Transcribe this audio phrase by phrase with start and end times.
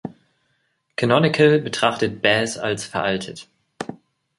[0.95, 3.47] Canonical betrachtet Baz als veraltet.